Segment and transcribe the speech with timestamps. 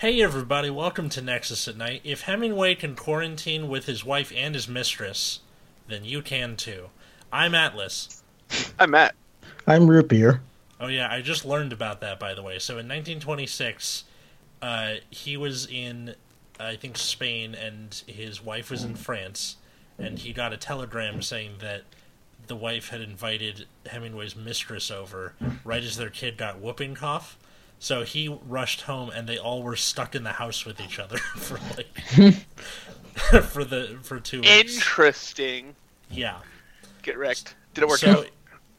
[0.00, 2.02] Hey everybody, welcome to Nexus at Night.
[2.04, 5.40] If Hemingway can quarantine with his wife and his mistress,
[5.88, 6.90] then you can too.
[7.32, 8.22] I'm Atlas.
[8.78, 9.14] I'm Matt.
[9.66, 10.42] I'm root beer.
[10.78, 12.58] Oh yeah, I just learned about that by the way.
[12.58, 14.04] So in 1926,
[14.60, 16.14] uh, he was in,
[16.60, 19.56] I think Spain, and his wife was in France,
[19.98, 21.84] and he got a telegram saying that
[22.48, 25.32] the wife had invited Hemingway's mistress over
[25.64, 27.38] right as their kid got whooping cough.
[27.78, 31.18] So he rushed home, and they all were stuck in the house with each other
[31.36, 31.94] for like
[33.44, 34.76] for the for two weeks.
[34.76, 35.74] Interesting.
[36.10, 36.38] Yeah.
[37.02, 37.54] Get wrecked.
[37.74, 38.28] Did it work So, out?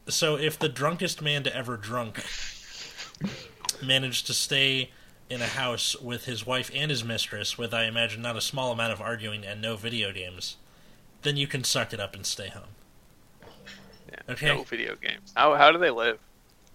[0.07, 2.23] so if the drunkest man to ever drunk
[3.83, 4.91] managed to stay
[5.29, 8.71] in a house with his wife and his mistress, with I imagine not a small
[8.71, 10.57] amount of arguing and no video games,
[11.21, 12.69] then you can suck it up and stay home.
[14.09, 14.47] Yeah, okay.
[14.47, 15.33] No video games.
[15.35, 16.19] How how do they live?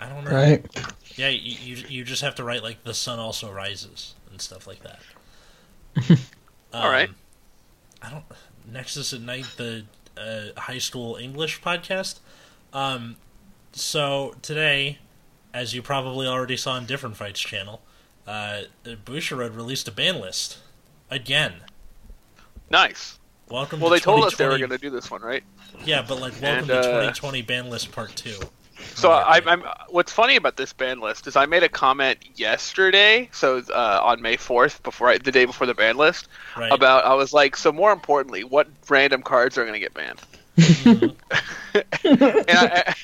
[0.02, 0.32] I don't know.
[0.32, 0.66] Right?
[1.14, 4.66] Yeah, you, you you just have to write like the sun also rises and stuff
[4.66, 5.00] like that.
[6.74, 7.08] All right.
[7.08, 7.14] Um,
[8.02, 8.24] I don't
[8.70, 9.84] Nexus at Night, the
[10.16, 12.18] uh, high school English podcast.
[12.72, 13.16] Um,
[13.72, 14.98] so today,
[15.54, 17.80] as you probably already saw on Different Fights channel,
[18.26, 20.58] uh, Bushiroad released a ban list
[21.10, 21.54] again.
[22.70, 23.20] Nice.
[23.48, 23.78] Welcome.
[23.78, 25.44] Well, to they told us they were going to do this one, right?
[25.84, 28.38] Yeah, but like welcome And, to uh, 2020 ban list part two.
[28.94, 29.64] So I, I'm.
[29.88, 34.20] What's funny about this ban list is I made a comment yesterday, so uh, on
[34.22, 36.72] May 4th, before I, the day before the ban list, right.
[36.72, 40.20] about I was like, so more importantly, what random cards are going to get banned?
[40.56, 41.14] Mhm.
[42.04, 42.94] and I,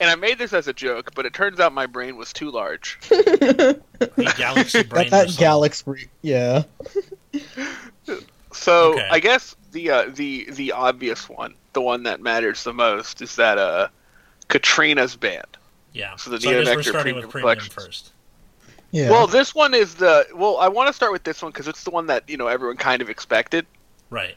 [0.00, 2.50] and I made this as a joke, but it turns out my brain was too
[2.50, 2.98] large.
[3.08, 5.10] The Galaxy Brain.
[5.10, 5.36] Got that.
[5.38, 6.08] Galaxy.
[6.22, 6.64] Yeah.
[8.52, 9.08] So Okay.
[9.10, 13.36] I guess the uh, the the obvious one, the one that matters the most, is
[13.36, 13.88] that uh,
[14.50, 15.56] Katrina's banned.
[15.94, 16.14] Yeah.
[16.16, 17.72] So the I guess we're starting Premium with premium Collections.
[17.74, 18.12] first.
[18.92, 19.08] Yeah.
[19.10, 20.58] Well, this one is the well.
[20.58, 22.76] I want to start with this one because it's the one that you know everyone
[22.76, 23.64] kind of expected,
[24.10, 24.36] Right.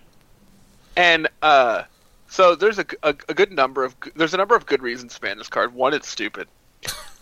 [0.96, 1.84] and uh,
[2.28, 5.22] so there's a, a, a good number of there's a number of good reasons to
[5.22, 5.74] ban this card.
[5.74, 6.48] One, it's stupid.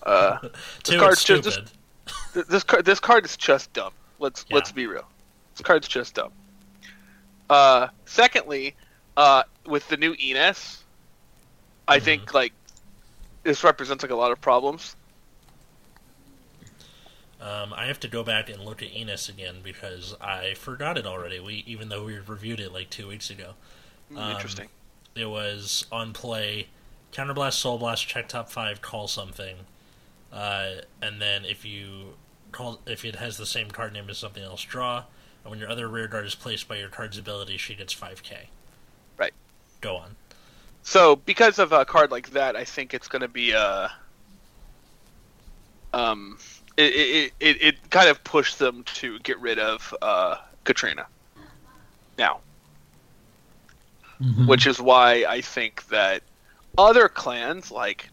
[0.03, 0.39] Uh,
[0.83, 1.71] Two, card's it's just- stupid.
[2.33, 3.93] th- this card this card is just dumb.
[4.19, 4.55] Let's Yeah.
[4.55, 5.07] let's be real.
[5.55, 6.31] This card's just dumb.
[7.49, 8.75] Uh, secondly,
[9.17, 10.83] uh, with the new Enos,
[11.87, 12.03] I Mhm.
[12.03, 12.53] think like
[13.43, 14.95] this represents like a lot of problems.
[17.41, 21.07] Um, I have to go back and look at Enos again because I forgot it
[21.07, 21.39] already.
[21.39, 23.53] We even though we reviewed it like two weeks ago.
[24.09, 24.69] Hmm, Um, Interesting.
[25.15, 26.67] It was on play,
[27.11, 29.57] counterblast, soul blast, check top five, call something,
[30.31, 32.13] uh, and then if you
[32.51, 35.05] call if it has the same card name as something else, draw.
[35.43, 38.21] And when your other rear guard is placed by your card's ability, she gets five
[38.21, 38.49] k.
[39.17, 39.33] Right.
[39.81, 40.15] Go on.
[40.83, 43.91] So because of a card like that, I think it's going to be a.
[45.93, 46.37] um
[46.77, 51.05] it, it, it, it kind of pushed them to get rid of uh, Katrina
[52.17, 52.39] now,
[54.21, 54.47] Mhm.
[54.47, 56.23] which is why I think that
[56.77, 58.09] other clans like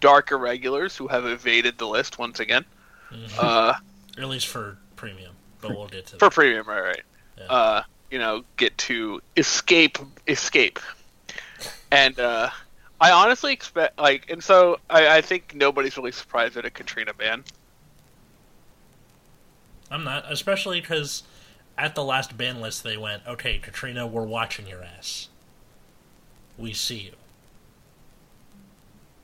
[0.00, 2.64] Dark Irregulars, who have evaded the list once again,
[3.12, 3.38] Mhm.
[3.38, 3.74] uh,
[4.16, 6.32] at least for premium, but we'll get to for that.
[6.32, 7.02] premium, right, right,
[7.36, 7.44] Yeah.
[7.46, 7.82] uh,
[8.12, 9.98] you know, get to escape,
[10.28, 10.78] escape,
[11.90, 12.50] and uh,
[13.00, 17.14] I honestly expect like, and so I, I think nobody's really surprised at a Katrina
[17.14, 17.44] ban.
[19.90, 21.22] I'm not, especially because
[21.76, 25.28] at the last ban list they went, "Okay, Katrina, we're watching your ass.
[26.58, 27.12] We see you.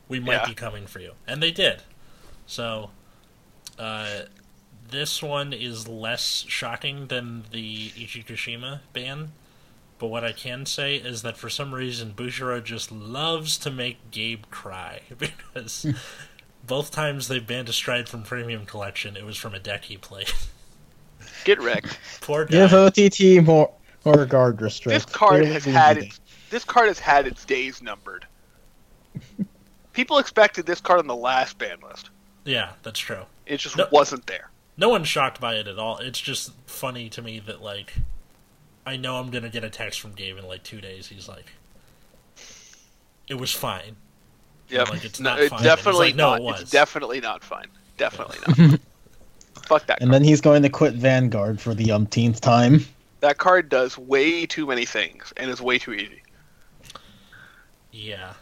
[0.08, 0.46] We might Yeah.
[0.46, 1.82] be coming for you," and they did.
[2.46, 2.90] So,
[3.78, 4.22] uh,
[4.88, 9.32] this one is less shocking than the Ichikushima ban.
[9.98, 14.10] But what I can say is that for some reason Bushiroad just loves to make
[14.10, 15.86] Gabe cry because
[16.66, 19.96] both times they've banned a stride from Premium Collection, it was from a deck he
[19.96, 20.32] played.
[21.44, 21.98] Get wrecked.
[22.20, 22.66] Poor guy.
[22.66, 23.70] Give OTT more
[24.04, 25.06] more guard restrict.
[25.06, 28.26] this card has had its this card has had its days numbered.
[29.92, 32.10] People expected this card on the last ban list.
[32.44, 33.22] Yeah, that's true.
[33.46, 34.50] It just No- wasn't there.
[34.76, 35.98] No one's shocked by it at all.
[35.98, 37.94] It's just funny to me that like
[38.86, 41.06] I know I'm gonna get a text from Gabe in like two days.
[41.08, 41.46] He's like,
[43.28, 43.96] "It was fine."
[44.68, 45.62] Yeah, like, it's No, not it's fine.
[45.62, 46.40] Definitely like, "No, not.
[46.40, 47.66] it was." It's definitely not fine.
[47.96, 48.80] Definitely not.
[49.66, 50.00] Fuck that.
[50.00, 50.14] And Card.
[50.14, 52.84] then he's going to quit Vanguard for the umpteenth time.
[53.20, 56.22] That card does way too many things and is way too easy.
[57.92, 58.34] Yeah.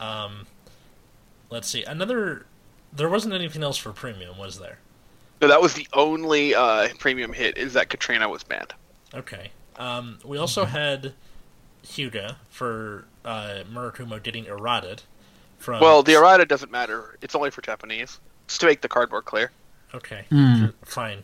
[0.00, 0.46] Um,
[1.50, 1.84] let's see.
[1.84, 2.46] Another.
[2.92, 4.78] There wasn't anything else for premium, was there?
[5.40, 7.56] So that was the only uh, premium hit.
[7.58, 8.72] Is that Katrina was banned?
[9.12, 9.50] Okay.
[9.76, 11.12] Um, we also had
[11.84, 15.02] Hyuga for uh, Murakumo getting eroded
[15.58, 15.80] from.
[15.80, 17.18] Well, the errata doesn't matter.
[17.22, 18.20] It's only for Japanese.
[18.46, 19.50] Just to make the card more clear.
[19.94, 20.66] Okay, Hmm.
[20.82, 21.22] fine.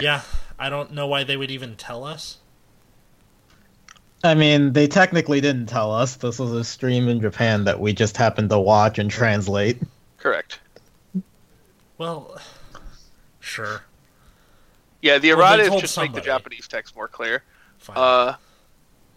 [0.00, 0.22] Yeah,
[0.58, 2.38] I don't know why they would even tell us.
[4.24, 6.16] I mean, they technically didn't tell us.
[6.16, 9.78] This was a stream in Japan that we just happened to watch and translate.
[10.18, 10.60] Correct.
[11.98, 12.38] Well,
[13.40, 13.82] sure.
[15.02, 17.42] Yeah, the errata told just make the Japanese text more clear.
[17.78, 17.96] Fine.
[17.98, 18.36] Uh,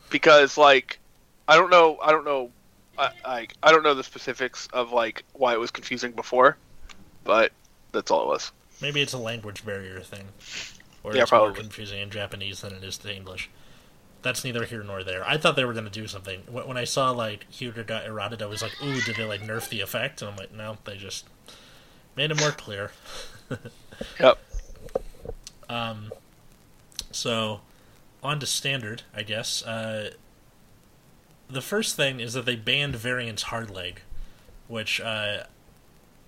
[0.09, 0.99] because like,
[1.47, 2.51] I don't know, I don't know,
[2.97, 6.57] I, I I don't know the specifics of like why it was confusing before,
[7.23, 7.51] but
[7.91, 8.51] that's all it was.
[8.81, 10.27] Maybe it's a language barrier thing.
[11.03, 11.61] Or Yeah, it's more probably.
[11.61, 13.49] confusing in Japanese than it is to English.
[14.23, 15.23] That's neither here nor there.
[15.23, 16.41] I thought they were going to do something.
[16.49, 17.45] When when I saw, like,
[17.85, 20.23] got eroded, I was like, ooh, did they, like, nerf the effect?
[20.23, 21.27] And I'm like, no, they just
[22.15, 22.91] made it more clear.
[24.19, 24.39] Yep.
[25.69, 26.11] Um,
[27.11, 27.61] so,
[28.23, 29.63] on to standard, I guess.
[29.63, 30.11] Uh,
[31.49, 34.01] the first thing is that they banned Variance Hard Leg,
[34.67, 35.43] which uh,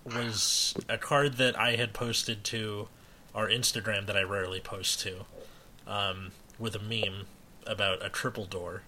[0.06, 2.88] was a card that I had posted to
[3.36, 5.26] our Instagram that I rarely post to,
[5.88, 7.26] um, with a meme
[7.66, 8.84] about a triple door.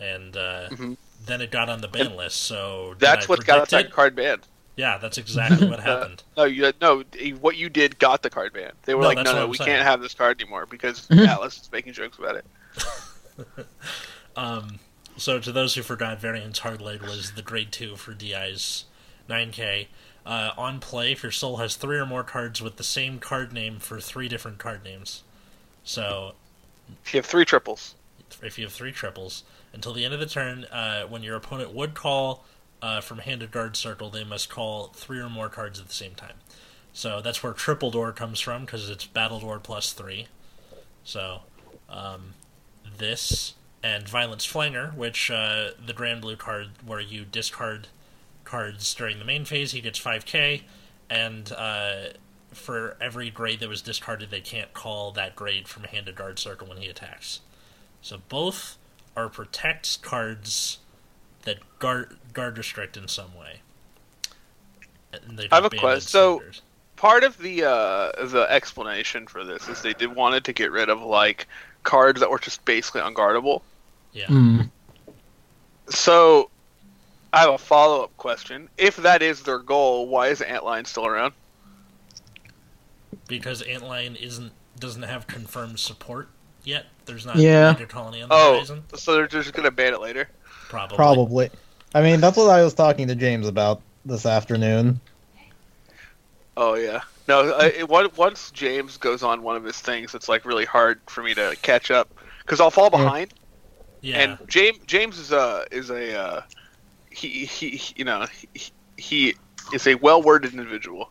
[0.00, 0.96] And uh, Mhm.
[1.24, 2.94] then it got on the ban list, so.
[2.98, 4.46] That's what got that card banned.
[4.78, 6.22] Yeah, that's exactly what Uh, happened.
[6.36, 7.02] no, you no,
[7.40, 8.74] what you did got the card banned.
[8.84, 9.68] They were No, like, no, no, I'm we saying.
[9.68, 12.46] can't have this card anymore because Atlas is making jokes about it.
[14.36, 14.78] Um,
[15.16, 18.84] so to those who forgot, Variance Hard Leg was the grade 2 for DI's
[19.28, 19.88] 9K.
[20.24, 23.52] Uh, on play, if your soul has three or more cards with the same card
[23.52, 25.24] name for three different card names.
[25.82, 26.34] So
[27.04, 27.96] If you have three triples,
[28.42, 29.42] if you have three triples,
[29.72, 32.44] until the end of the turn, uh, when your opponent would call
[32.82, 35.94] uh, from hand to guard circle, they must call three or more cards at the
[35.94, 36.36] same time.
[36.92, 40.26] So that's where triple door comes from because it's battle door plus three.
[41.04, 41.40] So
[41.88, 42.34] um,
[42.96, 47.88] this and violence flanger, which uh, the grand blue card where you discard
[48.44, 50.62] cards during the main phase, he gets 5k,
[51.08, 52.08] and uh,
[52.52, 56.38] for every grade that was discarded, they can't call that grade from hand to guard
[56.38, 57.40] circle when he attacks.
[58.02, 58.76] So both
[59.16, 60.78] are protect cards
[61.44, 63.60] that guard guard restrict in some way.
[65.50, 66.08] I have a question.
[66.08, 66.42] so-
[66.96, 70.88] part of the uh, the explanation for this is they did wanted to get rid
[70.88, 71.46] of like
[71.84, 73.62] cards that were just basically unguardable.
[74.12, 74.62] yeah, Hmm.
[75.90, 76.50] So,
[77.32, 78.68] I have a follow up question.
[78.76, 81.32] If that is their goal, why is Antline still around?
[83.26, 86.28] because Antline isn't doesn't have confirmed support
[86.64, 86.86] yet.
[87.06, 87.70] There's not Yeah.
[87.70, 88.84] a Megacolony on the Oh, horizon.
[88.96, 90.28] so they're just gonna ban it later.
[90.68, 90.96] Probably.
[90.96, 91.50] Probably.
[91.94, 95.00] I mean, that's what I was talking to James about this afternoon.
[96.56, 97.02] Oh yeah.
[97.28, 101.00] No, I, it, once James goes on one of his things, it's like really hard
[101.06, 102.08] for me to catch up
[102.40, 103.34] because I'll fall behind.
[104.00, 104.20] Yeah.
[104.20, 106.42] And James James is a is a uh,
[107.10, 109.34] he, he he you know he, he
[109.72, 111.10] is a well worded individual.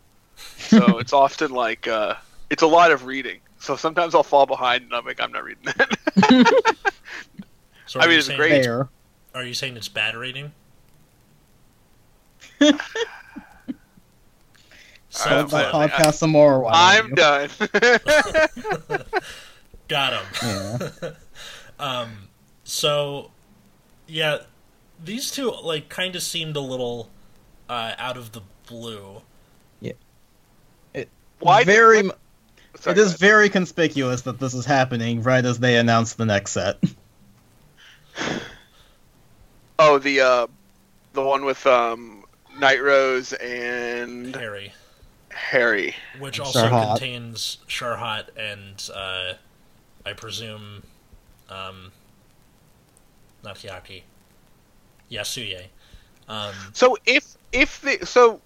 [0.57, 2.15] So it's often like uh,
[2.49, 3.39] it's a lot of reading.
[3.59, 6.75] So sometimes I'll fall behind and I'm like I'm not reading that.
[7.85, 8.63] so I mean, it's saying, great.
[8.63, 8.89] Fair.
[9.33, 10.51] Are you saying it's bad rating?
[12.59, 12.73] Uh,
[15.19, 16.59] Let Self- the I- podcast some more.
[16.61, 18.99] why I'm don't done.
[19.87, 20.25] Got him.
[21.01, 21.09] Yeah.
[21.79, 22.27] Um,
[22.63, 23.29] so,
[24.07, 24.39] yeah,
[25.05, 27.11] these two like kind of seemed a little
[27.69, 29.21] uh, out of the blue.
[31.39, 31.59] Why?
[31.63, 31.97] did- very.
[31.97, 33.19] what- m- sorry, it is ahead.
[33.19, 36.83] very conspicuous that this is happening right as they announce the next set.
[39.79, 40.47] Oh, the uh,
[41.13, 42.23] the one with um,
[42.59, 44.73] Night Rose and Harry,
[45.29, 45.95] Harry.
[46.19, 46.87] which also Sharhat.
[46.91, 49.33] contains Sharhat and uh,
[50.05, 50.83] I presume,
[51.49, 51.91] um,
[53.43, 54.01] not Hyaki,
[55.11, 55.65] Yasuye.
[56.27, 58.41] Um, So if if the so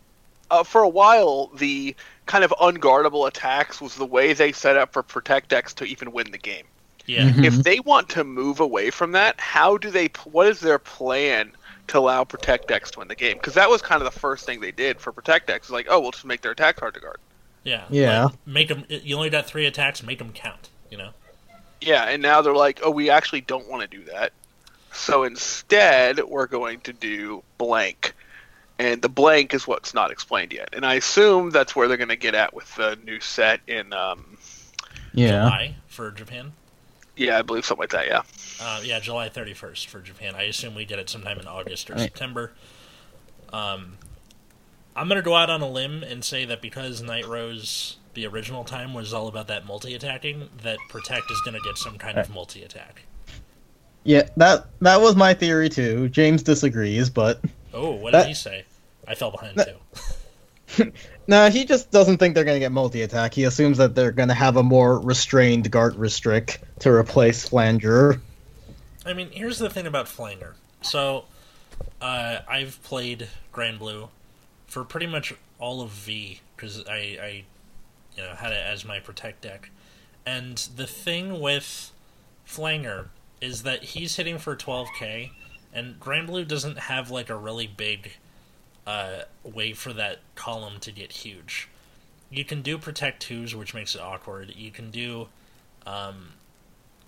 [0.49, 1.95] uh, for a while the
[2.25, 6.11] kind of unguardable attacks was the way they set up for Protect decks to even
[6.11, 6.65] win the game.
[7.05, 7.45] Yeah, Mhm.
[7.45, 10.07] If they want to move away from that, how do they?
[10.25, 11.51] What is their plan
[11.87, 13.37] to allow Protect decks to win the game?
[13.37, 15.69] Because that was kind of the first thing they did for Protect decks.
[15.69, 17.17] Like, oh, we'll just make their attacks hard to guard.
[17.63, 18.25] yeah, Yeah.
[18.25, 18.85] Like, make them.
[18.89, 20.01] You only got three attacks.
[20.03, 20.69] Make them count.
[20.89, 21.09] You know.
[21.79, 24.33] Yeah, and now they're like, oh, we actually don't want to do that.
[24.93, 28.13] So instead, we're going to do blank.
[28.77, 30.69] And the blank is what's not explained yet.
[30.73, 33.93] And I assume that's where they're going to get at with the new set in,
[33.93, 34.37] um,
[35.13, 35.43] Yeah.
[35.45, 36.53] July for Japan.
[37.15, 38.21] Yeah, I believe something like that, yeah.
[38.61, 40.35] Uh, yeah, July 31st for Japan.
[40.35, 42.03] I assume we did it sometime in August or Right.
[42.03, 42.51] September.
[43.51, 43.97] Um,
[44.95, 48.25] I'm going to go out on a limb and say that because Night Rose, the
[48.27, 51.97] original time, was all about that multi attacking, that Protect is going to get some
[51.97, 53.03] kind of multi attack.
[54.03, 56.09] Yeah, that that was my theory too.
[56.09, 57.39] James disagrees, but
[57.73, 58.65] Oh, what did That- he say?
[59.07, 59.77] I fell behind that-
[60.77, 60.91] too.
[61.27, 63.33] No, he just doesn't think they're gonna get multi-attack.
[63.33, 68.21] He assumes that they're gonna have a more restrained Guard Restrict to replace Flanger.
[69.05, 70.55] I mean, here's the thing about Flanger.
[70.81, 71.25] So,
[72.01, 74.09] uh, I've played Grand Blue
[74.67, 77.43] for pretty much all of V because I, I,
[78.15, 79.69] you know, had it as my protect deck.
[80.25, 81.91] And the thing with
[82.45, 83.09] Flanger
[83.39, 85.31] is that he's hitting for 12k,
[85.73, 88.13] and Grand Blue doesn't have like a really big
[88.87, 91.67] uh, way for that column to get huge.
[92.29, 94.53] You can do protect twos, which makes it awkward.
[94.55, 95.27] You can do,
[95.85, 96.33] um,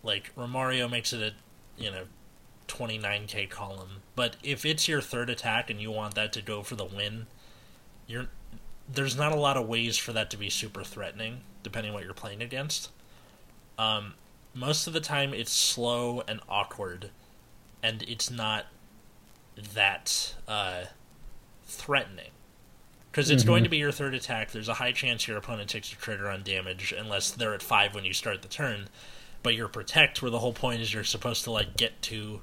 [0.04, 2.04] like Romario makes it a, you know,
[2.68, 4.02] 29k column.
[4.16, 7.28] But if it's your third attack and you want that to go for the win,
[8.08, 8.28] you're
[8.92, 12.14] there's not a lot of ways for that to be super threatening, depending what you're
[12.14, 12.90] playing against.
[13.78, 14.16] Um,
[14.54, 17.10] most of the time, it's slow and awkward,
[17.82, 18.68] and it's not
[19.74, 20.84] that uh,
[21.66, 22.32] threatening.
[23.12, 23.66] Because it's going mm-hmm.
[23.66, 24.52] to be your third attack.
[24.52, 27.94] There's a high chance your opponent takes a trigger on damage, unless they're at five
[27.94, 28.88] when you start the turn.
[29.44, 32.42] But your protect, where the whole point is you're supposed to like get to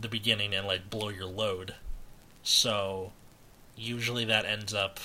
[0.00, 1.74] the beginning and like blow your load.
[2.42, 3.12] So
[3.76, 5.00] usually that ends up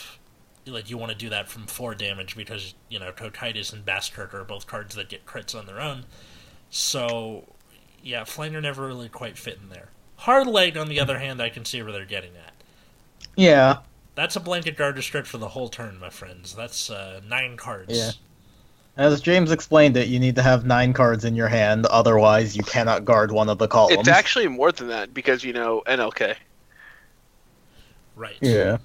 [0.67, 4.33] like you want to do that from four damage because you know Cocytus and Basskirk
[4.33, 6.05] are both cards that get crits on their own.
[6.69, 7.45] So
[8.03, 9.89] yeah, Flanger never really quite fit in there.
[10.17, 12.53] Hard leg, on the other hand, I can see where they're getting at.
[13.35, 13.77] Yeah,
[14.15, 16.53] That's a blanket guard restrict for the whole turn, my friends.
[16.55, 17.93] That's uh, nine cards.
[17.93, 18.11] Yeah.
[18.97, 22.63] as James explained it, you need to have nine cards in your hand, otherwise you
[22.63, 23.99] cannot guard one of the columns.
[24.01, 26.35] It's actually more than that because you know NLK.
[28.15, 28.41] Right.
[28.41, 28.77] yeah.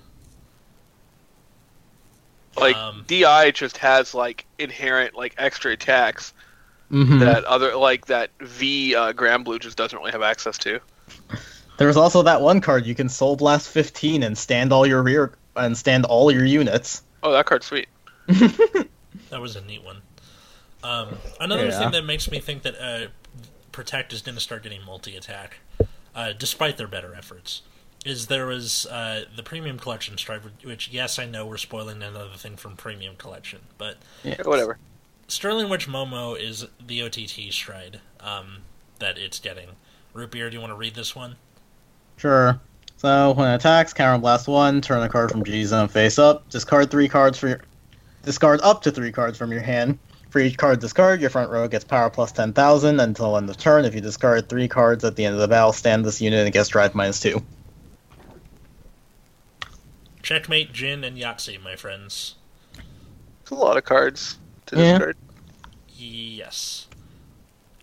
[2.57, 6.33] Like Um, DI just has like inherent like extra attacks
[6.91, 10.81] hmm that other like that V uh, Grand Blue just doesn't really have access to.
[11.81, 15.33] There's also that one card you can Soul Blast 15 and stand all your rear
[15.57, 17.03] and stand all your units.
[17.23, 17.89] Oh, that card's sweet.
[19.31, 20.03] That was a neat one.
[20.83, 21.79] Um, another Yeah.
[21.79, 23.09] thing that makes me think that uh,
[23.73, 25.59] Protect is going to start getting multi attack,
[26.15, 27.63] uh, despite their better efforts,
[28.05, 32.35] is there was uh, the Premium Collection stride, which, yes, I know we're spoiling another
[32.37, 34.79] thing from Premium Collection, but Yeah, whatever.
[35.29, 38.59] Sterling Witch Momo is the OTT stride um,
[38.99, 39.71] that it's getting.
[40.13, 41.37] Root Beer, do you want to read this one?
[42.21, 42.61] Sure.
[42.99, 46.47] So when it attacks, counter blast one, turn a card from G zone face up,
[46.51, 47.61] discard three cards for your
[48.25, 49.99] discard up to three cards from your hand.
[50.29, 53.57] For each card discard, your front row gets power plus ten thousand until end of
[53.57, 53.87] turn.
[53.87, 56.53] If you discard three cards at the end of the battle, stand this unit and
[56.53, 57.43] gets drive minus two.
[60.23, 62.35] Checkmate, Jin, and Yahtzee, my friends.
[63.41, 64.37] It's a lot of cards
[64.67, 64.93] to Yeah.
[64.99, 65.17] discard.
[65.97, 66.87] Yes.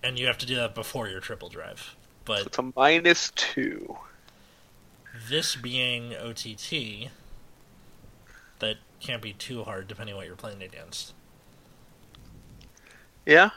[0.03, 1.95] And you have to do that before your triple drive.
[2.23, 3.97] But It's a minus two.
[5.29, 7.09] This being OTT,
[8.59, 11.13] that can't be too hard depending on what you're playing against.
[13.25, 13.51] Yeah,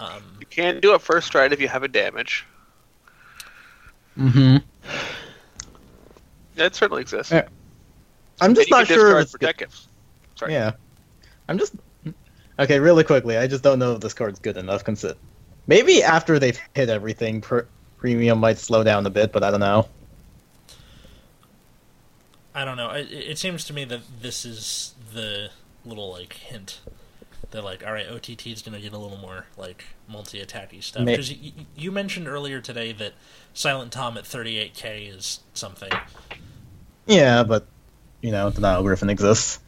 [0.00, 2.46] Um, you can do it first stride if you have a damage.
[4.18, 4.56] Mm-hmm.
[6.56, 7.32] Yeah, it certainly exists.
[7.32, 7.48] Yeah.
[8.40, 9.54] I'm And just you not can sure if discard it's good.
[10.36, 10.52] Sorry.
[10.52, 10.72] Yeah.
[11.48, 11.74] I'm just
[12.58, 12.78] okay.
[12.80, 14.84] Really quickly, I just don't know if this card's good enough.
[14.84, 15.14] Consider
[15.66, 17.62] maybe after they've hit everything, pr-
[18.04, 19.88] premium might slow down a bit, but I don't know.
[22.54, 22.90] I don't know.
[22.90, 25.48] It, it seems to me that this is the
[25.86, 26.80] little like hint.
[27.50, 31.06] They're like, all right, OTT is going to get a little more like multi-attacky stuff.
[31.06, 33.14] Because you, you mentioned earlier today that
[33.54, 35.90] Silent Tom at 38k is something.
[37.06, 37.66] Yeah, but
[38.20, 39.60] you know, the Denial Griffin exists.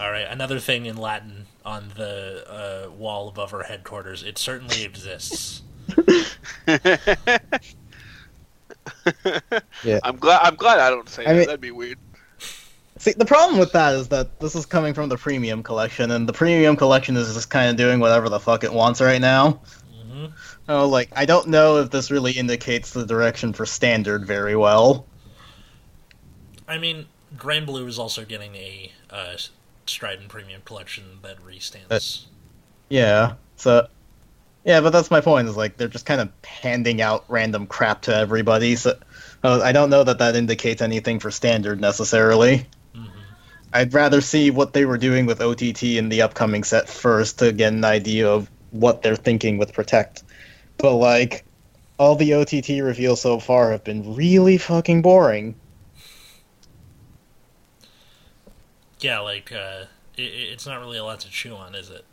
[0.00, 4.22] All right, another thing in Latin on the uh, wall above our headquarters.
[4.22, 5.60] It certainly exists.
[9.84, 10.00] Yeah.
[10.02, 10.40] I'm glad.
[10.42, 11.38] I'm glad I don't say I that.
[11.38, 11.98] mean- That'd be weird.
[12.98, 16.28] See, the problem with that is that this is coming from the premium collection, and
[16.28, 19.60] the premium collection is just kind of doing whatever the fuck it wants right now.
[20.08, 20.26] hmm
[20.68, 25.06] Oh, like I don't know if this really indicates the direction for standard very well.
[26.66, 29.36] I mean, Grand Blue is also getting a uh,
[29.86, 32.24] Strident Premium Collection that restands.
[32.88, 33.34] Yeah.
[33.56, 33.86] So,
[34.64, 35.48] yeah, but that's my point.
[35.48, 38.76] Is like they're just kind of handing out random crap to everybody.
[38.76, 38.98] So,
[39.42, 42.66] uh, I don't know that that indicates anything for standard necessarily.
[42.96, 43.10] Mhm.
[43.72, 47.52] I'd rather see what they were doing with OTT in the upcoming set first to
[47.52, 50.22] get an idea of what they're thinking with Protect.
[50.78, 51.44] But like,
[51.98, 55.54] all the OTT reveals so far have been really fucking boring.
[59.00, 59.84] Yeah, like uh,
[60.16, 62.06] it, it's not really a lot to chew on, is it?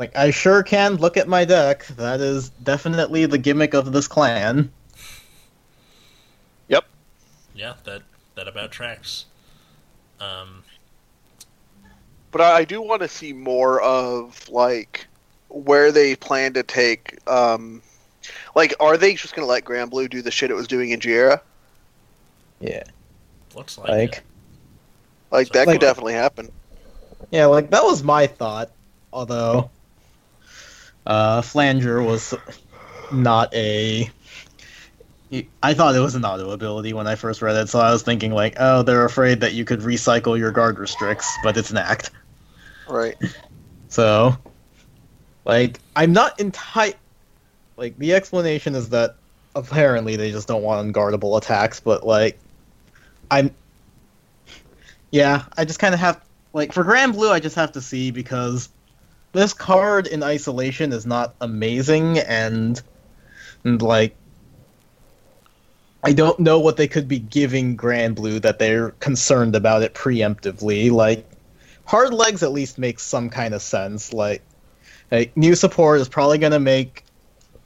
[0.00, 1.86] Like, I sure can look at my deck.
[1.88, 4.72] That is definitely the gimmick of this clan.
[6.68, 6.86] Yep.
[7.54, 8.00] yeah, that
[8.34, 9.26] that about tracks.
[10.18, 10.62] Um,
[12.30, 15.06] But I, I do want to see more of like
[15.50, 17.18] where they plan to take.
[17.28, 17.82] Um,
[18.54, 20.92] like, are they just going to let Grand Blue do the shit it was doing
[20.92, 21.42] in Giera?
[22.58, 22.84] Yeah.
[23.54, 24.22] looks like, Like, it.
[25.30, 26.50] Like So- that Like- could definitely happen.
[27.30, 28.70] yeah, like that was my thought.
[29.12, 29.70] Although,
[31.06, 32.34] uh, Flanger was
[33.12, 34.10] not a.
[35.62, 38.02] I thought it was an auto ability when I first read it, so I was
[38.02, 41.76] thinking like, oh, they're afraid that you could recycle your guard restricts, but it's an
[41.76, 42.10] act.
[42.88, 43.16] Right.
[43.90, 44.36] So,
[45.44, 46.94] like, I'm not enti
[47.76, 49.16] Like, the explanation is that
[49.56, 52.38] apparently they just don't want unguardable attacks, but, like,
[53.32, 53.52] I'm.
[55.10, 56.24] Yeah, I just kind of have.
[56.52, 58.68] Like, for Grand Blue, I just have to see because
[59.32, 62.80] this card in isolation is not amazing, and,
[63.64, 64.16] and like,
[66.02, 69.94] I don't know what they could be giving Grand Blue that they're concerned about it
[69.94, 70.90] preemptively.
[70.90, 71.28] Like,
[71.84, 74.12] hard legs at least makes some kind of sense.
[74.12, 74.42] Like,
[75.10, 77.04] like new support is probably going to make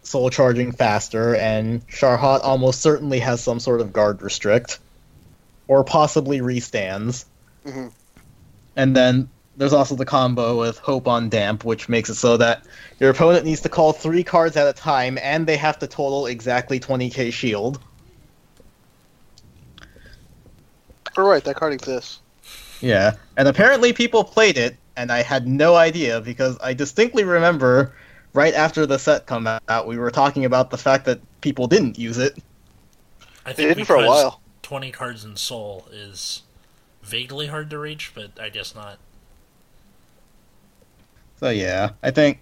[0.03, 4.81] soul charging faster, and Sharhat almost certainly has some sort of guard restrict,
[5.69, 7.25] or possibly restands.
[7.65, 7.93] Mhm.
[8.77, 12.65] And then there's also the combo with Hope on Damp, which makes it so that
[12.99, 16.27] your opponent needs to call three cards at a time, and they have to total
[16.27, 17.81] exactly 20k shield.
[21.17, 22.21] All right, that card exists.
[22.81, 27.95] Yeah, and apparently people played it, and I had no idea because I distinctly remember
[28.33, 31.99] right after the set come out, we were talking about the fact that people didn't
[31.99, 32.37] use it.
[33.47, 34.41] I They think didn't for a while.
[34.63, 36.43] Twenty cards in Soul is
[37.03, 38.99] vaguely hard to reach, but I guess not.
[41.45, 42.39] So yeah, I think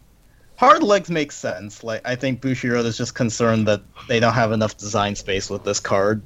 [0.55, 1.83] hard legs make sense.
[1.83, 5.65] Like I think Bushiroad is just concerned that they don't have enough design space with
[5.65, 6.23] this card,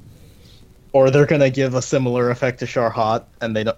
[0.93, 3.77] or they're gonna give a similar effect to Sharhat, and they don't.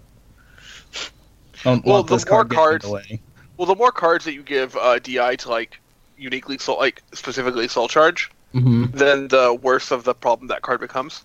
[1.64, 3.20] don't Well, the this more card cards-.
[3.56, 5.80] Well, the more cards that you give uh, Di to like
[6.18, 10.82] uniquely soul, like specifically soul charge, hmm then the worse of the problem that card
[10.82, 11.24] becomes.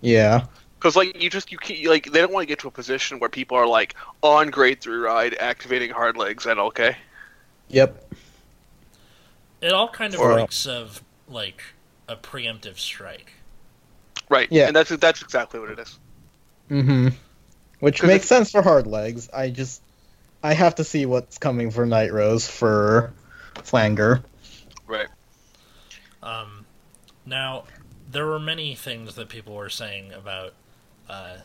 [0.00, 0.46] Yeah.
[0.84, 3.18] Because like you just you can't like they don't want to get to a position
[3.18, 6.94] where people are like on grade three ride activating hard legs and okay.
[7.70, 8.12] Yep.
[9.62, 11.62] It all kind of Or- reeks of like
[12.06, 13.32] a preemptive strike.
[14.28, 14.46] Right.
[14.50, 14.66] Yeah.
[14.66, 15.98] And that's that's exactly what it is.
[16.68, 17.08] hmm
[17.80, 19.30] Which 'Cause makes sense for hard legs.
[19.32, 19.80] I just
[20.42, 23.14] I have to see what's coming for Night Rose for
[23.62, 24.22] Flanger.
[24.86, 25.08] Right.
[26.22, 26.66] Um,
[27.24, 27.64] now,
[28.10, 30.52] there were many things that people were saying about,
[31.08, 31.38] uh,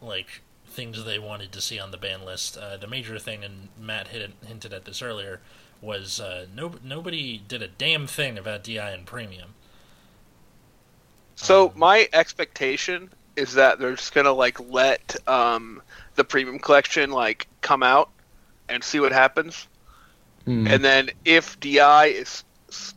[0.00, 2.56] like things they wanted to see on the ban list.
[2.56, 5.40] Uh, the major thing, and Matt hit, hinted at this earlier,
[5.80, 9.54] was uh, no, nobody did a damn thing about DI and premium.
[11.36, 15.82] So Um, my expectation is that they're just gonna like let um,
[16.16, 18.10] the premium collection like come out
[18.68, 19.68] and see what happens,
[20.44, 20.66] Hmm.
[20.66, 22.94] and then if Di is s-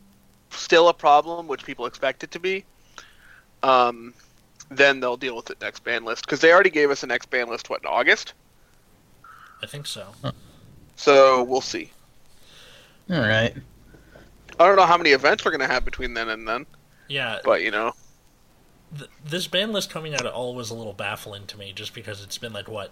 [0.50, 2.66] still a problem, which people expect it to be,
[3.62, 4.14] um,
[4.76, 7.30] then they'll deal with it next ban list because they already gave us an next
[7.30, 8.34] ban list what in August,
[9.62, 10.06] I think so.
[10.96, 11.90] so we'll see.
[13.10, 13.54] All right.
[14.58, 16.66] I don't know how many events we're gonna have between then and then,
[17.08, 17.92] Yeah, but you know,
[18.96, 21.94] th- this ban list coming out at all was a little baffling to me, just
[21.94, 22.90] because it's been like what,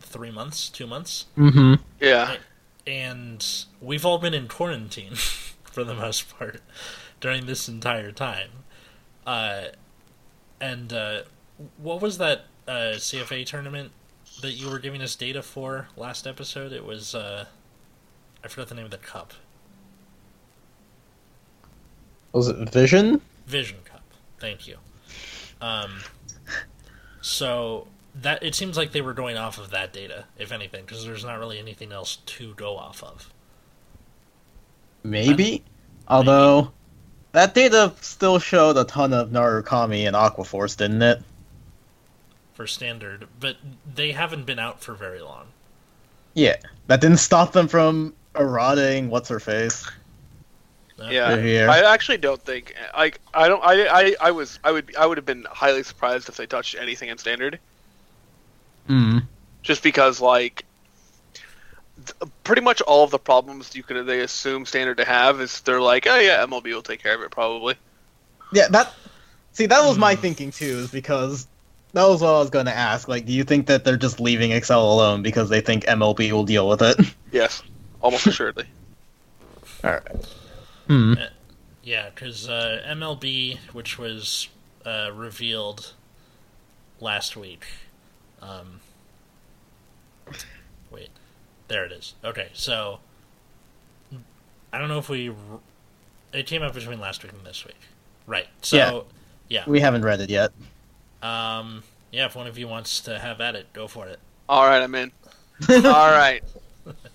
[0.00, 1.26] three months, two months.
[1.36, 1.74] Mm-hmm.
[2.00, 2.36] yeah.
[2.86, 5.14] and we've all been in quarantine
[5.64, 6.60] for the most part
[7.20, 8.50] during this entire time.
[9.26, 9.66] Uh,
[10.60, 11.22] and uh,
[11.78, 13.92] what was that uh, CFA tournament
[14.40, 16.72] that you were giving us data for last episode?
[16.72, 17.46] It was uh,
[18.44, 19.32] I forgot the name of the cup.
[22.32, 23.20] Was it Vision?
[23.46, 24.02] Vision Cup.
[24.38, 24.76] Thank you.
[25.60, 26.00] Um,
[27.22, 31.04] so that it seems like they were going off of that data, if anything, because
[31.04, 33.32] there's not really anything else to go off of.
[35.02, 35.64] Maybe.
[36.08, 36.72] Although
[37.32, 41.22] that data still showed a ton of Narukami and Aquaforce, didn't it?
[42.54, 43.56] for standard, but
[43.94, 45.46] they haven't been out for very long.
[46.32, 46.56] Yeah.
[46.86, 49.86] That didn't stop them from eroding what's her face.
[50.98, 51.10] No?
[51.10, 55.04] Yeah, I actually don't think like I don't I, I I was I would I
[55.04, 57.58] would have been highly surprised if they touched anything in standard
[58.86, 59.18] Hmm.
[59.62, 60.64] just because like
[62.06, 65.60] th- pretty much all of the problems you could they assume standard to have is
[65.62, 67.76] they're like oh yeah MLB will take care of it probably
[68.52, 68.94] Yeah, that.
[69.52, 70.20] See, that was my Hmm.
[70.20, 71.48] thinking too, is because
[71.94, 73.08] that was what I was going to ask.
[73.08, 76.44] Like, do you think that they're just leaving Accel alone because they think MLB will
[76.44, 76.98] deal with it?
[77.32, 77.62] yes
[78.00, 78.66] almost assuredly
[79.84, 80.26] All right.
[80.86, 81.14] Hmm.
[81.82, 84.48] Yeah, because uh, MLB, which was
[84.84, 85.92] uh, revealed
[87.00, 87.64] last week.
[88.42, 88.80] Um,
[90.90, 91.10] wait,
[91.68, 92.14] there it is.
[92.24, 93.00] Okay, so
[94.72, 95.32] I don't know if we
[96.32, 97.76] it came out between last week and this week,
[98.26, 98.46] right?
[98.62, 99.06] So
[99.48, 100.52] yeah, We haven't read it yet.
[101.22, 102.26] um, yeah.
[102.26, 104.18] If one of you wants to have at it, go for it.
[104.48, 105.12] All right, I'm in.
[105.70, 106.42] All right,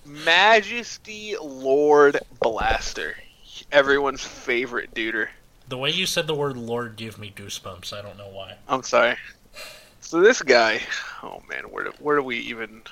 [0.04, 3.16] Majesty Lord Blaster,
[3.70, 5.28] everyone's favorite duder.
[5.68, 7.92] The way you said the word "lord" gave me goosebumps.
[7.92, 8.56] I don't know why.
[8.68, 9.16] I'm sorry.
[10.00, 10.80] So this guy,
[11.22, 12.82] oh man, where do, where do we even?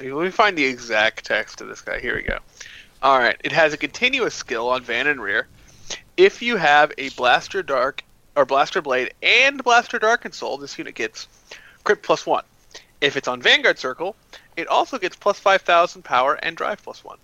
[0.00, 1.98] Let me find the exact text of this guy.
[1.98, 2.38] Here we go.
[3.02, 5.48] All right, it has a continuous skill on Van and Rear.
[6.16, 8.04] If you have a Blaster Dark
[8.36, 11.26] or Blaster Blade and Blaster Dark and Soul, this unit gets
[11.82, 12.44] crit plus one.
[13.00, 14.14] If it's on Vanguard Circle,
[14.56, 17.18] it also gets plus five thousand power and drive plus one.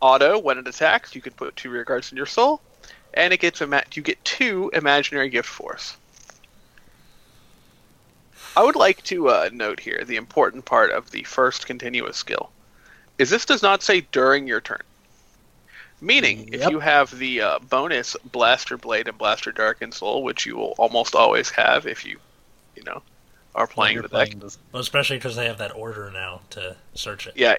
[0.00, 2.60] Auto, when it attacks, you can put two rear guards in your soul,
[3.14, 5.96] and it gets ima- you get two imaginary gift force.
[8.56, 12.50] I would like to uh, note here the important part of the first continuous skill
[13.18, 14.82] is this does not say during your turn.
[16.00, 20.46] Meaning, if you have the uh, bonus Blaster Blade and Blaster Dark and Soul, which
[20.46, 22.18] you will almost always have if you,
[22.74, 23.02] you know,
[23.54, 24.30] are playing the deck.
[24.40, 24.56] this.
[24.72, 27.34] Well, especially because they have that order now to search it.
[27.36, 27.56] Yeah,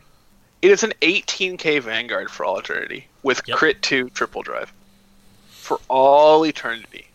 [0.64, 3.58] it is an 18k Vanguard for all eternity with Yep.
[3.58, 4.74] crit two triple drive
[5.50, 7.11] for all eternity.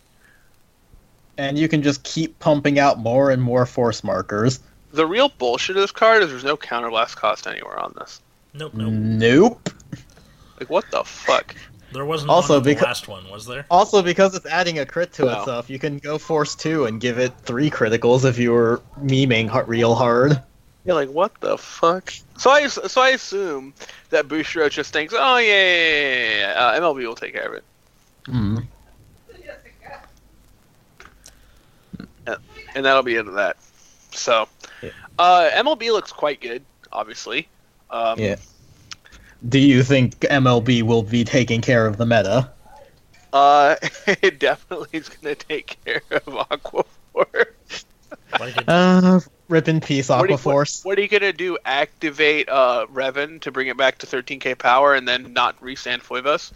[1.37, 4.59] And you can just keep pumping out more and more force markers.
[4.91, 8.21] The real bullshit of this card is there's no counterblast cost anywhere on this.
[8.53, 8.91] Nope, nope.
[8.93, 9.69] Nope.
[10.59, 11.55] Like what the fuck?
[11.93, 13.65] There wasn't Also, one with the because- last one, was there?
[13.69, 15.39] Also, because it's adding a crit to No.
[15.39, 19.49] itself, you can go force two and give it three criticals if you were memeing
[19.67, 20.41] real hard.
[20.85, 22.13] You're like what the fuck?
[22.37, 23.73] So I so I assume
[24.09, 26.53] that Bushiroad just thinks, oh yeah, yeah, yeah, yeah, yeah.
[26.67, 27.63] Uh, MLB will take care of it,
[28.27, 28.65] Mm.
[32.77, 33.57] And that'll be into that.
[34.11, 34.47] So,
[34.81, 34.91] Yeah.
[35.17, 37.49] uh, MLB looks quite good, obviously.
[37.89, 38.35] Um, Yeah.
[39.49, 42.51] Do you think MLB will be taking care of the meta?
[43.33, 43.75] Uh,
[44.07, 47.85] it definitely is going to take care of Aquaforce.
[48.39, 50.85] Like Uh, rip in peace, What are Aquaforce.
[50.85, 51.57] What are you gonna do?
[51.65, 56.51] Activate uh Revan to bring it back to 13k power and then not restand Foivos?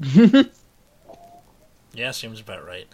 [1.94, 2.86] yeah, seems about right.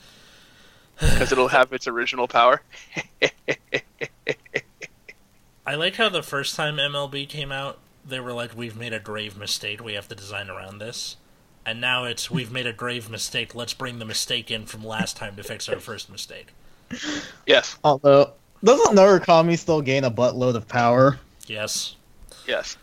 [0.99, 2.63] Because it'll have its original power.
[5.67, 9.01] I like how the first time MLB came out, they were like, "We've made a
[9.01, 9.83] grave mistake.
[9.83, 11.17] We have to design around this."
[11.67, 13.55] And now it's, "We've made a grave mistake.
[13.55, 16.49] Let's bring the mistake in from last time to fix our first mistake."
[17.47, 18.33] yes, Although,
[18.63, 21.19] doesn't Narukami still gain a buttload of power?
[21.47, 21.97] Yes.
[22.47, 22.77] yes.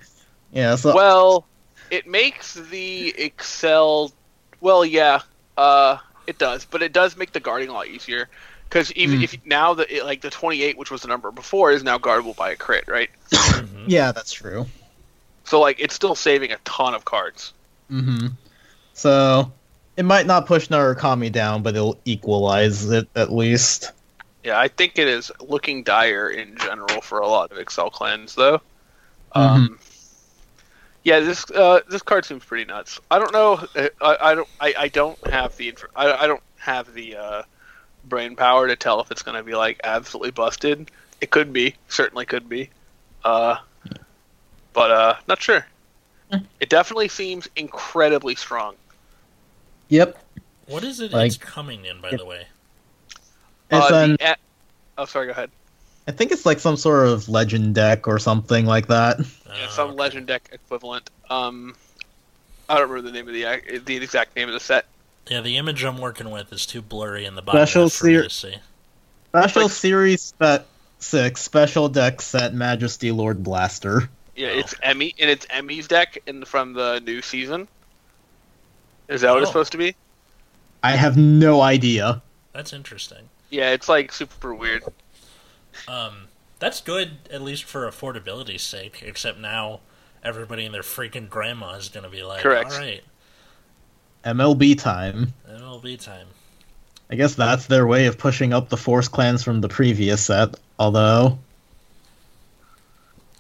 [0.52, 1.46] Yeah, so Well,
[1.90, 4.12] it makes the Accel.
[4.60, 5.22] Well, yeah,
[5.58, 5.98] uh,
[6.28, 8.30] it does, but it does make the guarding a lot easier.
[8.70, 9.24] Because even Hmm.
[9.24, 12.52] if now the like the 28, which was the number before, is now guardable by
[12.52, 13.10] a crit, right?
[13.32, 13.86] Mhm.
[13.88, 14.66] yeah, that's true.
[15.44, 17.54] So like it's still saving a ton of cards.
[17.92, 18.28] Mm-hmm.
[18.94, 19.52] So
[19.98, 23.92] it might not push Narukami down, but it'll equalize it at least.
[24.44, 28.36] Yeah, I think it is looking dire in general for a lot of Accel clans,
[28.36, 28.62] though.
[29.34, 29.80] Um,
[31.04, 33.00] yeah, this uh, this card seems pretty nuts.
[33.12, 33.66] I don't know.
[33.76, 34.48] uh, I, I don't.
[34.60, 35.70] I, I don't have the.
[35.70, 37.44] inf- I, I don't have the uh,
[38.06, 40.90] brain power to tell if it's going to be like absolutely busted.
[41.22, 41.76] It could be.
[41.90, 42.70] Certainly could be.
[43.24, 43.58] Uh,
[44.74, 45.66] but uh, not sure.
[46.60, 48.76] It definitely seems incredibly strong.
[49.90, 50.18] Yep.
[50.68, 52.48] What is it Like- it's coming in, by the way?
[53.70, 54.38] It's uh, an, the, a-
[54.98, 55.28] oh, sorry.
[55.28, 55.52] Go ahead.
[56.08, 59.20] I think it's like some sort of legend deck or something like that.
[59.20, 59.98] Yeah, Uh, some okay.
[60.00, 61.10] legend deck equivalent.
[61.30, 61.76] Um,
[62.68, 64.86] I don't remember the name of the the exact name of the set.
[65.28, 68.06] Yeah, the image I'm working with is too blurry in the bottom Special left for
[68.08, 68.56] me to see.
[69.30, 70.66] Special Like- Series spe-
[71.00, 74.10] 6, Special Deck Set Majesty Lord Blaster.
[74.36, 74.60] Yeah, Oh.
[74.60, 77.68] it's Emmy, and it's Emmy's deck in from the new season.
[79.08, 79.52] Is that what it's Oh.
[79.52, 79.96] supposed to be?
[80.82, 82.22] I have no idea.
[82.52, 83.30] That's interesting.
[83.50, 84.84] Yeah, it's like super weird.
[85.88, 86.28] Um,
[86.60, 89.04] that's good, at least for affordability's sake.
[89.06, 89.82] Except now,
[90.24, 92.72] everybody and their freaking grandma is going to be like, Correct.
[92.72, 93.04] "All right,
[94.24, 95.34] MLB time.
[95.50, 96.28] MLB time."
[97.10, 100.56] I guess that's their way of pushing up the Force clans from the previous set,
[100.80, 101.38] although.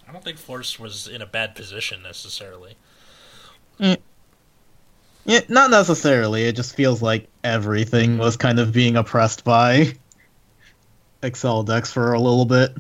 [0.07, 2.75] I don't think Force was in a bad position necessarily.
[5.25, 6.43] Yeah, not necessarily.
[6.43, 9.93] It just feels like everything was kind of being oppressed by
[11.23, 12.75] Accel decks for a little bit.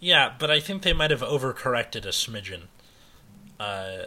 [0.00, 2.62] Yeah, but I think they might have overcorrected a smidgen.
[3.58, 4.06] Uh,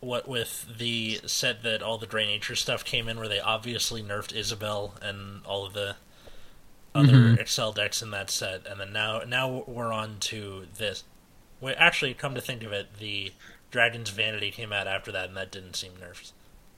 [0.00, 4.02] what with the set that all the Great Nature stuff came in, where they obviously
[4.02, 5.96] nerfed Isabel and all of the
[6.94, 7.38] other Mhm.
[7.38, 11.04] Accel decks in that set, and then now now we're on to this.
[11.60, 13.32] Wait, actually, come to think of it, the
[13.70, 16.32] Dragon's Vanity came out after that, and that didn't seem nerfed.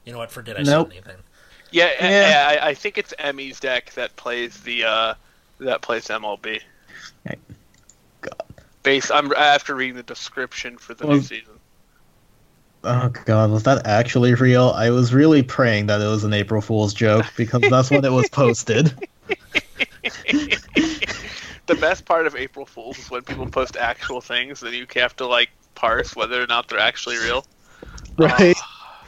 [0.04, 0.30] You know what?
[0.30, 0.88] Forget I Nope.
[0.88, 1.22] said anything.
[1.70, 2.10] Yeah, a-
[2.56, 2.64] Yeah.
[2.64, 5.14] I, think it's Emmy's deck that plays the uh,
[5.60, 6.60] that plays MLB.
[7.26, 7.38] Okay.
[8.20, 8.42] God.
[8.82, 11.54] Based, I'm after reading the description for the new season.
[12.84, 14.70] Oh god, was that actually real?
[14.70, 18.12] I was really praying that it was an April Fool's joke because that's when it
[18.12, 18.94] was posted.
[21.66, 25.14] the best part of April Fools is when people post actual things, and you have
[25.16, 27.44] to like parse whether or not they're actually real.
[28.16, 28.56] Right?
[28.56, 29.04] Oh,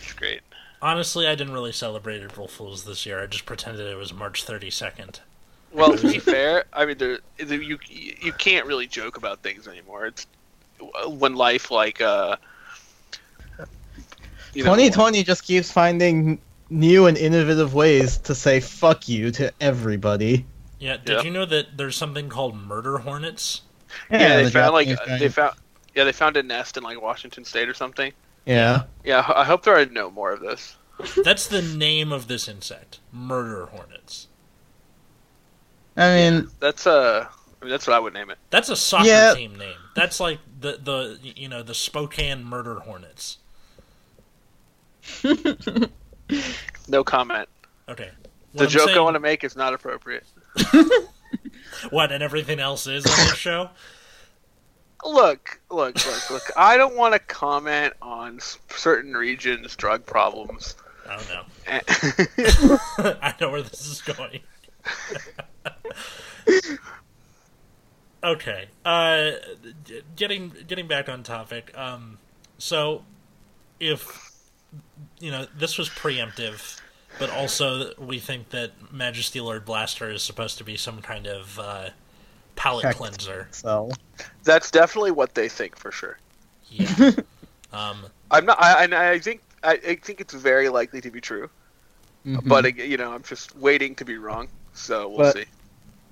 [0.00, 0.40] it's great.
[0.80, 3.22] Honestly, I didn't really celebrate April Fools this year.
[3.22, 5.20] I just pretended it was March 32nd.
[5.74, 9.66] Well, to be fair, I mean, there, there- you you can't really joke about things
[9.68, 10.06] anymore.
[10.06, 10.26] It's
[11.08, 12.36] when life like uh,
[14.54, 19.52] you know, 2020 just keeps finding new and innovative ways to say fuck you to
[19.60, 20.46] everybody.
[20.78, 21.22] Yeah, did Yeah.
[21.22, 23.62] you know that there's something called murder hornets?
[24.10, 25.18] Yeah, they the found like Japanese guy.
[25.18, 25.54] they found
[25.94, 28.12] yeah they found a nest in like Washington State or something.
[28.44, 28.84] Yeah.
[29.04, 30.76] Yeah, I I hope there are no more of this.
[31.24, 33.00] That's the name of this insect.
[33.12, 34.28] Murder hornets.
[35.96, 38.38] I mean, That's uh, I mean, that's what I would name it.
[38.50, 39.34] That's a soccer Yeah.
[39.34, 39.76] team name.
[39.94, 43.38] That's like the the you know the Spokane Murder Hornets.
[46.88, 47.48] No comment.
[47.88, 48.10] Okay.
[48.52, 50.24] What The I'm joke I want to make is not appropriate.
[51.90, 53.68] What and everything else is on this show.
[55.04, 56.42] Look, look, look, look.
[56.56, 58.38] I don't want to comment on
[58.70, 60.76] certain regions' drug problems.
[61.08, 62.78] I don't know.
[62.98, 64.40] I know where this is going.
[68.24, 68.66] okay.
[68.84, 69.30] Uh,
[70.16, 71.76] getting getting back on topic.
[71.76, 72.18] Um,
[72.58, 73.04] so
[73.80, 74.40] if
[75.20, 76.80] you know this was preemptive,
[77.18, 81.58] but also we think that Majesty Lord Blaster is supposed to be some kind of
[81.58, 81.90] uh,
[82.56, 82.98] palate Checked.
[82.98, 83.48] cleanser.
[83.50, 83.90] so.
[84.44, 86.18] That's definitely what they think for sure.
[86.70, 87.10] Yeah.
[87.72, 88.62] um, I'm not.
[88.62, 91.50] I, I think I, I think it's very likely to be true.
[92.24, 92.46] Mhm.
[92.48, 94.48] But you know, I'm just waiting to be wrong.
[94.72, 95.44] So we'll But- see.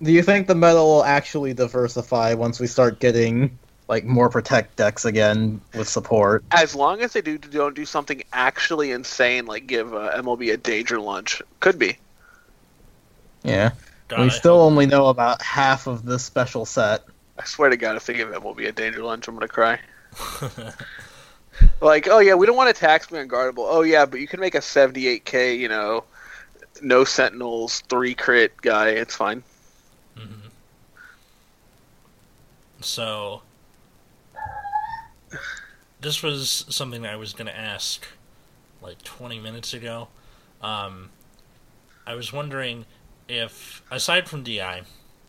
[0.03, 4.77] Do you think the meta will actually diversify once we start getting like more protect
[4.77, 6.45] decks again with support?
[6.51, 10.57] As long as they do don't do something actually insane, like give uh, MLB a
[10.57, 11.99] danger lunch, could be.
[13.45, 13.73] Yeah.
[14.09, 17.05] God, we I still hope- only know about half of this special set.
[17.39, 19.79] I swear to God, if they give MLB a danger lunch, I'm gonna cry.
[21.81, 23.67] Like, oh yeah, we don't want to tax me unguardable.
[23.69, 26.05] Oh yeah, but you can make a 78k, you know,
[26.81, 28.89] no sentinels, three crit guy.
[28.91, 29.43] It's fine.
[32.83, 33.43] So,
[36.01, 38.07] this was something I was going to ask
[38.83, 40.09] like 20 minutes ago.
[40.61, 41.11] Um,
[42.07, 42.87] I was wondering
[43.29, 44.83] if, aside from DI,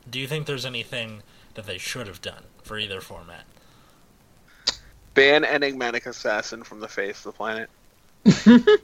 [0.09, 1.21] do you think there's anything
[1.53, 3.45] that they should have done for either format?
[5.13, 7.69] Ban enigmatic assassin from the face of the planet.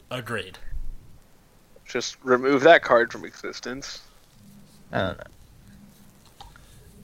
[0.12, 0.58] Agreed.
[1.86, 4.02] Just remove that card from existence.
[4.92, 5.24] I don't know.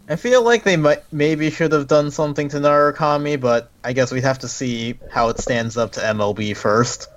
[0.08, 4.12] I feel like they might maybe should have done something to Narukami, but I guess
[4.12, 7.10] we'd have to see how it stands up to MLB first.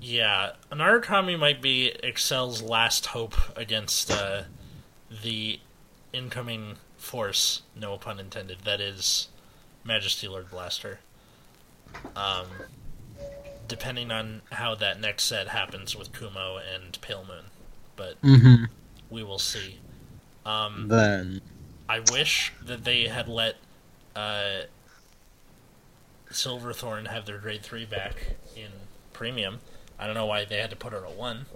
[0.00, 4.42] Yeah, Narukami might be Accel's last hope against uh,
[5.22, 5.60] the
[6.12, 9.28] incoming force, no pun intended, that is
[9.84, 11.00] Majesty Lord Blaster.
[12.14, 12.46] Um,
[13.68, 17.44] depending on how that next set happens with Kumo and Pale Moon,
[17.96, 18.64] but Mm-hmm.
[19.10, 19.78] we will see.
[20.46, 21.40] Um, Then
[21.88, 23.56] I wish that they had let
[24.14, 24.62] uh,
[26.30, 28.70] Silverthorn have their grade three back in
[29.12, 29.60] premium.
[29.98, 31.46] I don't know why they had to put her at one,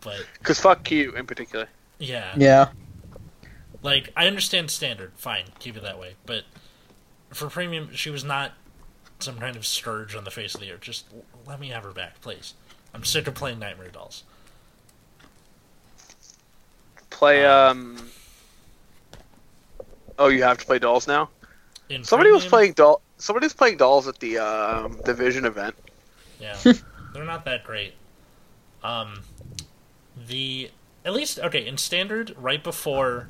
[0.00, 1.68] but Cause fuck you in particular.
[1.98, 2.70] yeah, yeah,
[3.82, 6.14] like I understand standard, fine, keep it that way.
[6.26, 6.44] But
[7.30, 8.52] for premium, she was not
[9.18, 10.80] some kind of scourge on the face of the earth.
[10.80, 11.06] Just
[11.46, 12.54] let me have her back, please.
[12.94, 14.24] I'm sick of playing Nightmare Dolls.
[17.14, 18.10] Play Um, um.
[20.18, 21.30] Oh, you have to play dolls now.
[21.88, 23.00] In Somebody was playing doll.
[23.18, 25.74] Somebody was playing dolls at the um, division event.
[26.40, 26.56] Yeah,
[27.12, 27.94] they're not that great.
[28.82, 29.20] Um,
[30.28, 30.70] the
[31.04, 33.28] at least okay in standard right before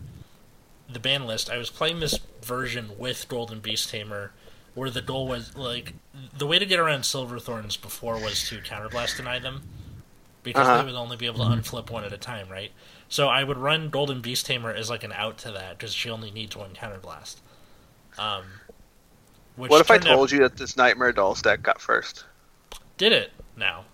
[0.91, 4.33] the ban list, I was playing this version with Golden Beast Tamer,
[4.75, 5.95] where the goal was like
[6.37, 9.63] the way to get around Silverthorns before was to counterblast deny them,
[10.43, 10.79] because Uh-huh.
[10.79, 12.73] they would only be able to unflip one at a time, right?
[13.09, 16.11] So I would run Golden Beast Tamer as like an out to that because she
[16.11, 17.37] only needs one counterblast.
[18.19, 18.45] Um,
[19.57, 22.25] which What if I turned out- told you that this Nightmare Dolls deck got first?
[22.97, 23.85] did it now?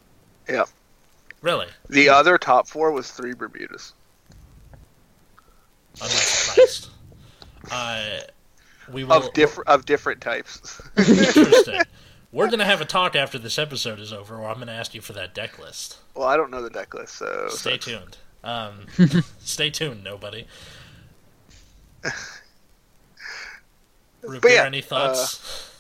[0.48, 0.64] Yeah.
[1.42, 1.66] Really?
[1.88, 3.94] The other top four was three Bermudas.
[5.96, 6.88] I'm not surprised.
[7.70, 8.20] uh,
[8.92, 9.12] we will.
[9.14, 10.80] Of different of different types.
[10.96, 11.80] Interesting.
[12.32, 15.00] We're gonna have a talk after this episode is over, where I'm gonna ask you
[15.00, 15.98] for that deck list.
[16.14, 18.18] well, I don't know the deck list, so Stay tuned.
[18.42, 18.86] Um,
[19.38, 20.46] stay tuned, nobody.
[24.22, 25.70] Root yeah, any thoughts?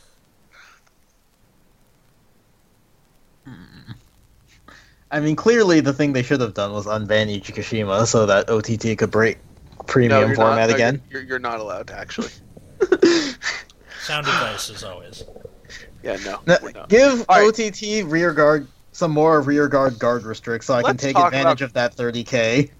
[5.12, 8.96] I mean, clearly the thing they should have done was unban Ichikashima so that OTT
[8.96, 11.02] could break no, premium you're format not, no, again.
[11.10, 12.30] You're, you're not allowed to actually.
[14.00, 15.24] Sound advice as always.
[16.02, 17.60] Yeah, no, No, give All right.
[17.60, 18.66] OTT rear guard
[19.00, 21.96] some more rear guard guard restrict so I can Let's take advantage about- of that
[21.96, 22.70] 30k.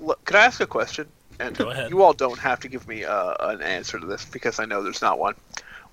[0.00, 1.06] Look, can I ask a question?
[1.40, 1.90] And Go ahead.
[1.90, 4.82] you all don't have to give me uh, an answer to this because I know
[4.82, 5.34] there's not one.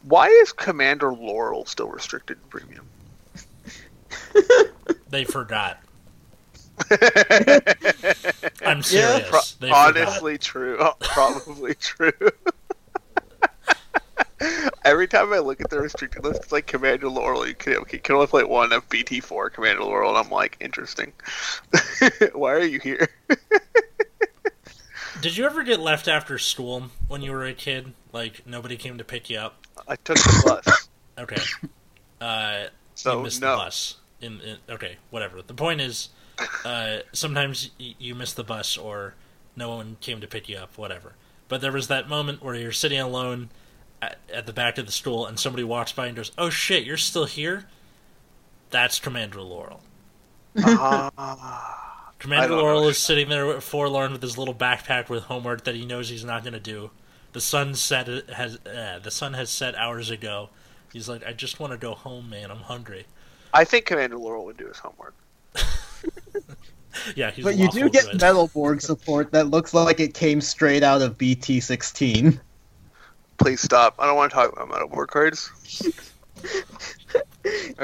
[0.04, 2.86] Why is Commander Laurel still restricted in premium?
[5.10, 5.80] They forgot.
[6.92, 7.62] I'm
[8.66, 9.30] I'm serious.
[9.30, 9.98] Pro- they forgot.
[9.98, 10.78] honestly true.
[10.80, 12.12] Oh, probably true.
[14.86, 17.48] Every time I look at the restricted list, it's like Commander Laurel.
[17.48, 21.12] You can, you can only play one of BT4 Commander Laurel, and I'm like, interesting.
[22.34, 23.10] Why are you here?
[25.22, 27.94] Did you ever get left after school when you were a kid?
[28.12, 29.66] Like nobody came to pick you up.
[29.88, 31.42] I took the bus, Okay.
[32.22, 33.52] Uh, so you missed no.
[33.52, 33.96] the bus.
[34.22, 35.42] In, in okay, whatever.
[35.42, 36.10] The point is,
[36.64, 39.16] uh, sometimes y- you miss the bus or
[39.56, 41.14] no one came to pick you up, whatever.
[41.48, 43.50] But there was that moment where you're sitting alone
[44.06, 46.84] at, at the back of the school and somebody walks by and goes, "Oh shit,
[46.84, 47.66] you're still here."
[48.70, 49.82] That's Commander Laurel.
[50.58, 52.12] Ah.
[52.20, 55.66] Commander don't know Laurel what is sitting there forlorn with his little backpack with homework
[55.66, 56.90] that he knows he's not going to do.
[57.34, 60.50] The sun set has uh, the sun has set hours ago.
[60.94, 62.52] He's like, I just want to go home, man.
[62.52, 63.06] I'm hungry.
[63.54, 65.14] I think Commander Laurel would do his homework.
[67.16, 68.20] Yeah, he's But you do get good.
[68.20, 72.40] Metalborg support that looks like it came straight out of BT16.
[73.38, 73.96] Please stop.
[74.00, 75.52] I don't want to talk about Metalborg cards.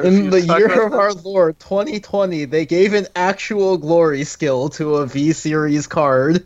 [0.03, 0.99] In the year of them.
[0.99, 6.45] our Lord 2020, they gave an actual glory skill to a V series card.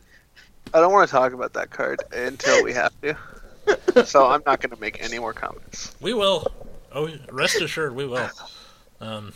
[0.73, 4.05] I don't want to talk about that card until we have to.
[4.05, 5.95] so I'm not going to make any more comments.
[6.01, 6.51] We will.
[6.91, 8.29] Oh, rest assured, we will.
[8.99, 9.33] Um,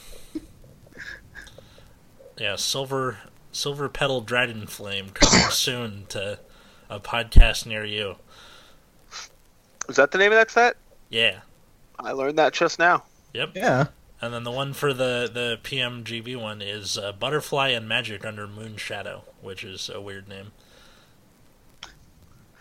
[2.37, 3.19] yeah, silver
[3.51, 6.39] silver petal dragon flame coming soon to
[6.89, 8.15] a podcast near you.
[9.89, 10.77] Is that the name of that set?
[11.09, 11.39] Yeah.
[11.99, 13.03] I learned that just now.
[13.33, 13.51] Yep.
[13.55, 13.87] Yeah.
[14.21, 18.47] And then the one for the the PMGB one is uh, Butterfly and Magic under
[18.47, 20.51] Moon Shadow, which is a weird name.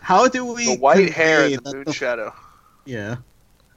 [0.01, 2.33] How do we The white hair and the moon the- shadow.
[2.85, 3.17] Yeah.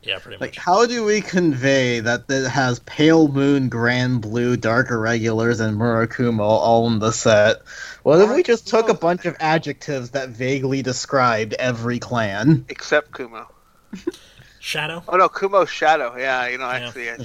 [0.02, 0.40] Yeah, pretty much.
[0.40, 5.78] Like, how do we convey that it has Pale Moon, Grand Blue, Dark Irregulars, and
[5.78, 7.58] Murakumo all in the set?
[8.02, 12.64] What if we just took a bunch of adjectives that vaguely described every clan?
[12.68, 13.48] Except Kumo.
[14.58, 15.02] Shadow.
[15.08, 16.16] Oh no, Kumo's shadow.
[16.16, 16.86] Yeah, you know, Yeah.
[16.86, 17.16] actually, I, I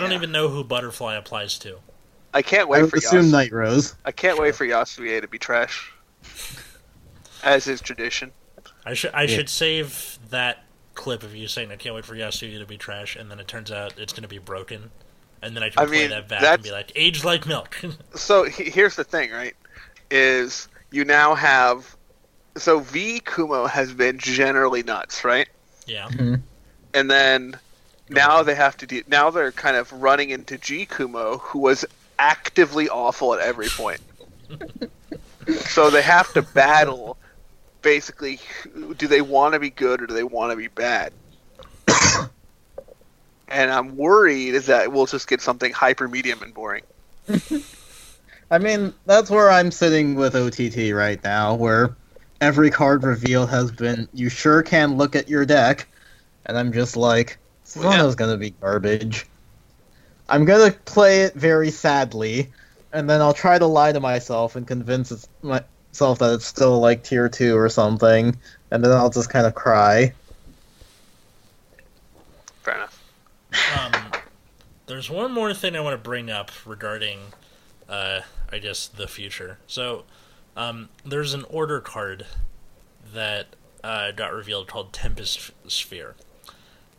[0.00, 0.16] don't Yeah.
[0.16, 1.78] even know who Butterfly applies to.
[2.34, 3.94] I can't wait would for assume Yas- Night Rose.
[4.04, 5.92] I can't wait for Yasue to be trash,
[7.44, 8.32] as is tradition.
[8.84, 9.36] I should I Yeah.
[9.36, 10.64] should save that
[10.94, 13.48] clip of you saying I can't wait for Yasuo to be trash, and then it
[13.48, 14.90] turns out it's going to be broken,
[15.40, 17.46] and then I can I play mean, that back that's- and be like, "Aged like
[17.46, 17.76] milk."
[18.14, 19.54] So he, here's the thing, right?
[20.10, 21.96] Is you now have
[22.56, 25.48] so V Kumo has been generally nuts, right?
[25.86, 26.08] yeah.
[26.08, 26.34] Mm-hmm.
[26.94, 27.58] And then
[28.10, 29.02] now they have to do.
[29.08, 31.86] Now they're kind of running into G Kumo, who was
[32.18, 34.00] actively awful at every point.
[35.66, 37.16] so they have to battle.
[37.82, 38.40] Basically,
[38.96, 41.12] do they want to be good or do they want to be bad?
[43.48, 46.84] and I'm worried is that we'll just get something hyper medium and boring.
[48.50, 51.96] I mean, that's where I'm sitting with OTT right now, where
[52.40, 55.88] every card revealed has been, you sure can look at your deck,
[56.46, 59.26] and I'm just like, Susanoo's gonna be garbage.
[60.28, 62.52] I'm gonna play it very sadly,
[62.92, 65.28] and then I'll try to lie to myself and convince it's-
[65.92, 68.34] myself that it's still like tier 2 or something,
[68.70, 70.12] and then I'll just kind of cry.
[72.62, 73.02] Fair enough.
[73.78, 74.12] Um,
[74.86, 77.18] there's one more thing I want to bring up regarding,
[77.88, 78.20] uh,
[78.50, 79.58] I guess the future.
[79.66, 80.04] So,
[80.56, 82.26] um, there's an order card
[83.12, 83.48] that
[83.84, 86.14] uh, got revealed called Tempest Sphere,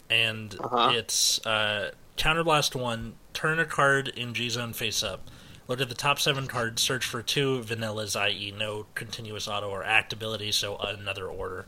[0.10, 0.92] and Uh-huh.
[0.94, 3.16] it's uh, Counterblast one.
[3.34, 5.28] Turn a card in G Zone face up.
[5.68, 6.82] Look at the top seven cards.
[6.82, 11.66] Search for two vanillas, i.e., no continuous auto or act ability, so another order,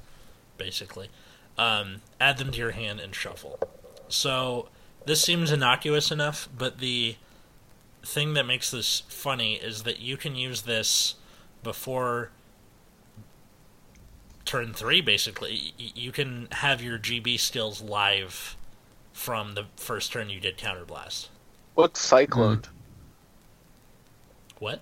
[0.57, 1.09] basically.
[1.57, 3.57] Um, add them to your hand and shuffle.
[4.09, 4.67] So
[5.05, 7.15] this seems innocuous enough, but the
[8.03, 11.15] thing that makes this funny is that you can use this
[11.63, 12.31] before
[14.43, 15.01] turn three.
[15.01, 18.55] Basically, you can have your GB skills live
[19.13, 21.29] from the first turn you did counterblast.
[21.73, 22.63] What's cyclone?
[24.59, 24.81] What?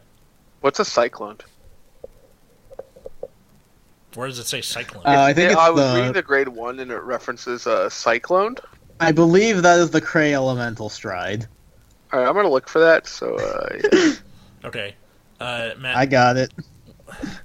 [0.61, 1.37] What's a cyclone?
[4.15, 5.03] Where does it say cyclone?
[5.05, 7.65] Uh, I think Yeah, it's I was the- reading the grade one and it references
[7.65, 8.55] uh, cyclone.
[8.99, 11.47] I believe that is the Cray Elemental Stride.
[12.11, 13.07] All right, I'm gonna look for that.
[13.07, 14.11] So, uh, yeah.
[14.65, 14.95] okay,
[15.39, 15.97] uh, Matt.
[15.97, 16.53] I got it.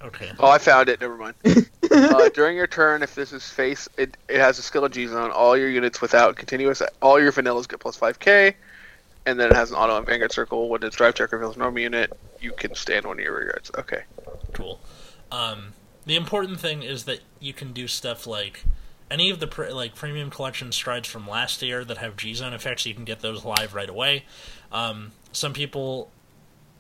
[0.02, 0.30] Okay.
[0.38, 1.00] oh, I found it.
[1.00, 1.34] Never mind.
[1.90, 5.06] uh, during your turn, if this is face, it, it has a skill of G
[5.06, 5.30] zone.
[5.30, 8.54] All your units without continuous, all your vanillas get plus five K,
[9.28, 10.68] and then it has an auto and vanguard circle.
[10.70, 13.70] When its drive check reveals a normal unit, you can stand one of your rearguards.
[13.78, 14.04] Okay.
[14.54, 14.80] Cool.
[15.30, 15.74] Um,
[16.06, 18.64] the important thing is that you can do stuff like
[19.10, 22.54] any of the pr- like premium collection strides from last year that have G zone
[22.54, 22.86] effects.
[22.86, 24.24] You can get those live right away.
[24.72, 26.10] Um, some people,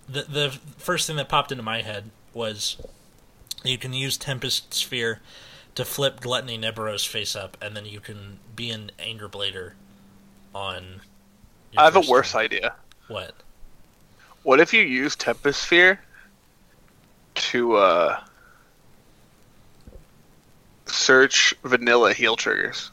[0.08, 2.78] the the first thing that popped into my head was
[3.62, 5.20] you can use Tempest Sphere
[5.74, 9.72] to flip Gluttony Neberos face up, and then you can be an Anger Blader
[10.54, 11.02] on.
[11.72, 12.42] Your I have a worse turn.
[12.42, 12.74] idea.
[13.08, 13.34] What?
[14.42, 16.00] What if you use Tempest Sphere
[17.34, 18.20] to uh,
[20.86, 22.90] search vanilla heal triggers?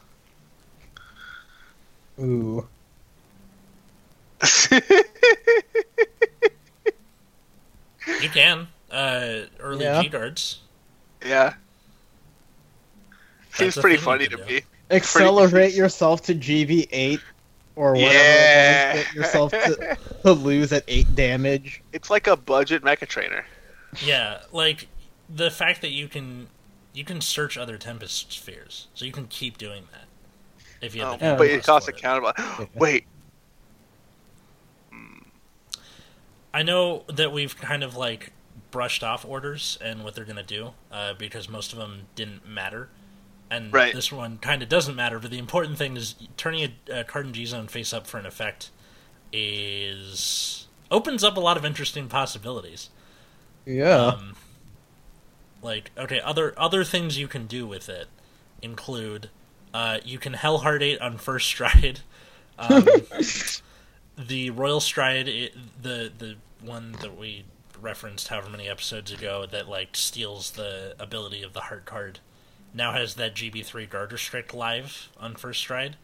[2.20, 2.66] Ooh.
[8.22, 8.68] You can.
[8.90, 10.02] Uh, early Yeah.
[10.02, 10.60] G guards.
[11.24, 11.54] yeah.
[13.52, 14.54] Seems pretty funny can to do.
[14.54, 14.60] me.
[14.90, 15.76] Accelerate confused.
[15.76, 17.20] yourself to GB8
[17.76, 18.12] or whatever.
[18.12, 18.92] Yeah.
[18.94, 21.82] It get yourself to, to lose at 8 damage.
[21.92, 23.46] It's like a budget mecha trainer.
[24.04, 24.88] Yeah, like
[25.28, 26.48] the fact that you can
[26.92, 30.06] you can search other Tempest spheres, so you can keep doing that
[30.84, 32.68] if you have Oh, the but it costs a for counterblast.
[32.74, 33.06] Wait,
[36.56, 38.32] I know that we've kind of like
[38.70, 42.88] brushed off orders and what they're gonna do uh, because most of them didn't matter,
[43.50, 43.94] and Right.
[43.94, 45.18] this one kind of doesn't matter.
[45.18, 48.18] But the important thing is turning a, a card in G zone face up for
[48.18, 48.70] an effect
[49.32, 52.90] is opens up a lot of interesting possibilities.
[53.64, 54.06] Yeah.
[54.06, 54.34] Um,
[55.62, 58.08] like okay, other other things you can do with it
[58.62, 59.30] include
[59.74, 62.00] uh, you can Hellheart eight on first stride.
[62.58, 62.86] Um,
[64.18, 67.44] the Royal Stride, it, the the one that we
[67.80, 72.20] referenced however many episodes ago that like steals the ability of the heart card,
[72.76, 75.96] now has that GB three guard restrict live on first stride.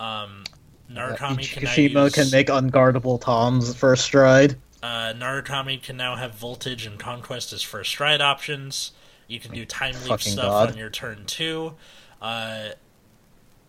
[0.00, 0.44] Um,
[0.90, 4.56] Narukami can use, can make unguardable Toms first stride.
[4.82, 8.92] uh, Narukami can now have Voltage and Conquest as first stride options.
[9.28, 10.70] You can do Time Leap Fucking stuff God.
[10.72, 11.74] on your turn two.
[12.20, 12.70] Uh,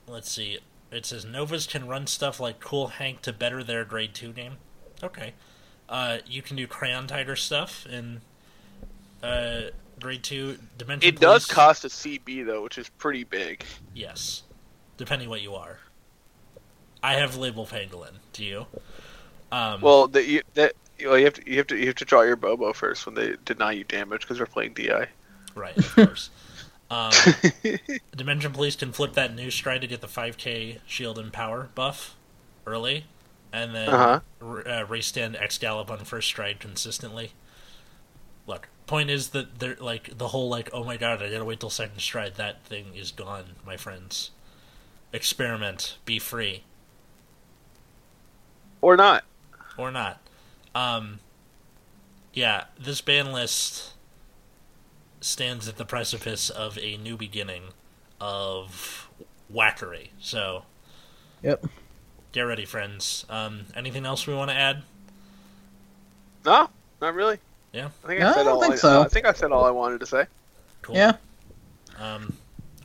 [0.07, 0.59] let's see.
[0.91, 4.57] It says Novas can run stuff like Cool Hank to better their grade two game.
[5.03, 5.33] Okay.
[5.87, 8.21] Uh, you can do Crayon Tiger stuff and
[9.21, 9.61] uh,
[9.99, 10.57] grade two.
[10.77, 13.63] Dimension it does cost a CB though, which is pretty big.
[13.93, 14.43] Yes,
[14.97, 15.79] depending what you are.
[17.03, 18.13] I have label pangolin.
[18.33, 18.65] Do you?
[19.51, 20.73] Um, Well, you that
[21.03, 23.15] well, you have to you have to you have to draw your Bobo first when
[23.15, 25.07] they deny you damage because we're playing DI.
[25.53, 26.29] Right, of course.
[26.91, 27.11] um,
[28.15, 32.15] Dimension Police can flip that new stride to get the 5k shield and power buff
[32.67, 33.05] early,
[33.53, 34.19] and then Uh-huh.
[34.41, 37.31] r- uh, race stand X Gallop on first stride consistently.
[38.85, 41.59] Look, point is that they're like the whole like, oh my god, I gotta wait
[41.59, 42.35] till second stride.
[42.35, 44.31] That thing is gone, my friends.
[45.13, 46.63] Experiment, be free
[48.81, 49.23] Or not.
[49.77, 50.19] or not.
[50.73, 51.19] Um,
[52.33, 53.93] yeah, this ban list
[55.21, 57.63] stands at the precipice of a new beginning
[58.19, 59.09] of
[59.51, 60.09] whackery.
[60.19, 60.65] So
[61.41, 61.65] Yep.
[62.33, 63.25] get ready, friends.
[63.29, 64.83] Um, anything else we want to add?
[66.45, 66.69] No,
[67.01, 67.39] not really.
[67.75, 67.89] Yeah.
[68.03, 68.61] I think No, I I said don't all.
[68.61, 69.01] think I, so.
[69.01, 70.25] I think I said all I wanted to say.
[70.81, 70.95] Cool.
[70.95, 71.17] Yeah.
[71.99, 72.37] Um,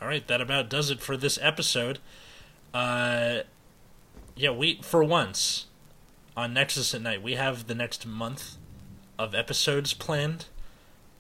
[0.03, 1.99] all right, that about does it for this episode.
[2.75, 3.41] Uh,
[4.37, 5.67] yeah, we for once
[6.37, 8.57] on Nexus at Night we have the next month
[9.19, 10.47] of episodes planned,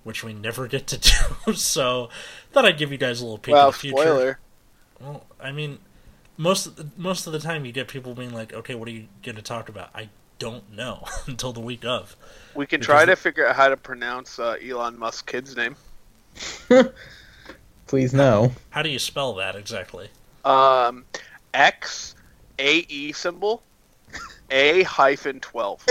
[0.05, 0.99] which we never get to
[1.47, 1.55] do.
[1.55, 2.09] so,
[2.53, 3.97] thought I'd give you guys a little peek Well, of the future.
[3.97, 4.39] spoiler.
[5.01, 5.79] Well, I mean,
[6.37, 8.93] most of the, most of the time you get people being like, "Okay, what are
[8.93, 10.09] you going to talk about?" I
[10.41, 12.16] don't know until the week of.
[12.57, 15.76] We can try to figure out how to pronounce uh, Elon Musk's kid's name.
[17.86, 18.53] Please no.
[18.70, 20.09] How do you spell that exactly?
[20.45, 21.05] Um,
[21.55, 22.16] X
[22.59, 23.62] A E symbol
[24.51, 25.84] A hyphen twelve.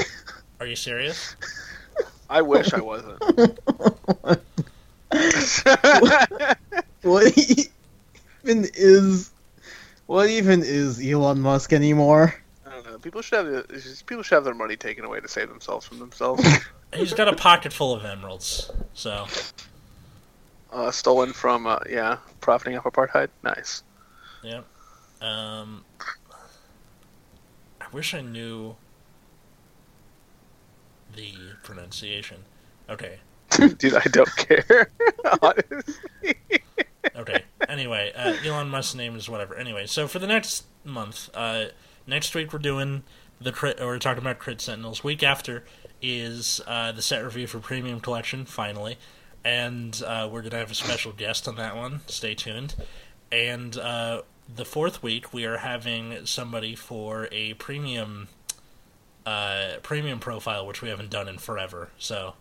[0.60, 1.38] Are you serious?
[2.30, 3.22] I wish I wasn't.
[7.02, 9.32] What even is
[10.06, 12.36] what even is Elon Musk anymore?
[13.00, 13.04] I don't know.
[13.04, 16.00] People should have the, people should have their money taken away to save themselves from
[16.00, 16.44] themselves.
[16.94, 19.28] He's got a pocket full of emeralds, so
[20.72, 23.30] uh, stolen from uh, yeah, profiting off apartheid.
[23.44, 23.84] Nice.
[24.44, 24.62] yeah.
[25.22, 25.84] Um,
[27.82, 28.76] I wish I knew
[31.16, 31.34] the
[31.64, 32.46] pronunciation.
[32.90, 33.20] Okay,
[33.78, 34.92] Dude, I don't care.
[35.42, 36.36] Honestly.
[37.16, 37.44] okay.
[37.68, 39.56] Anyway, uh, Elon Musk's name is whatever.
[39.56, 41.66] Anyway, so for the next month, uh,
[42.10, 43.04] next week we're doing
[43.40, 45.04] the crit, or we're talking about Crit Sentinels.
[45.04, 45.64] Week after
[46.02, 48.98] is uh, the set review for Premium Collection, finally,
[49.46, 52.02] and uh, we're gonna have a special guest on that one.
[52.08, 52.76] Stay tuned.
[53.32, 58.28] And uh, the fourth week, we are having somebody for a premium
[59.26, 61.90] uh, premium profile, which we haven't done in forever.
[62.00, 62.34] So,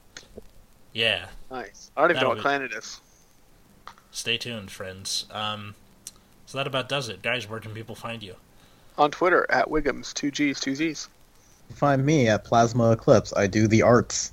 [0.92, 1.90] yeah, Nice.
[1.96, 3.00] I don't even know what clan it is.
[4.10, 5.26] stay tuned, friends.
[5.30, 5.74] Um,
[6.46, 7.48] so that about does it, guys.
[7.48, 8.36] Where can people find you?
[8.98, 11.08] On Twitter at Wiggums, two G's, two Z's.
[11.74, 13.32] Find me at Plasma Eclipse.
[13.36, 14.32] I do the arts.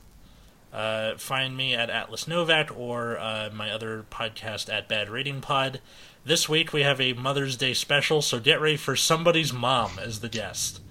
[0.73, 5.79] Uh, find me at Atlas Novak or uh, my other podcast at Bad Rating Pod.
[6.25, 10.19] This week we have a Mother's Day special, so get ready for somebody's mom as
[10.21, 10.81] the guest,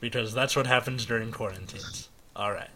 [0.00, 2.08] because that's what happens during quarantines.
[2.36, 2.70] All right,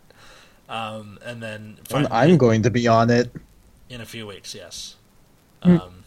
[0.69, 3.31] um, and then And I'm going to be on it.
[3.89, 4.55] in a few weeks.
[4.55, 4.97] Yes,
[5.63, 5.77] Hmm.
[5.77, 6.02] um,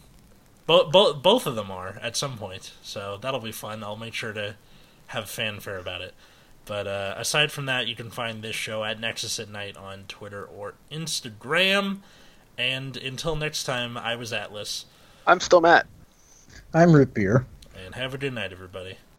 [0.66, 3.82] both both both of them are at some point, so that'll be fun.
[3.84, 4.56] I'll make sure to
[5.08, 6.14] have fanfare about it.
[6.64, 10.04] But uh, aside from that, you can find this show at Nexus at Night on
[10.08, 11.98] Twitter or Instagram.
[12.58, 14.86] And until next time, I was Atlas,
[15.26, 15.86] I'm still Matt.
[16.74, 17.46] I'm root beer.
[17.84, 18.98] and have a good night, everybody.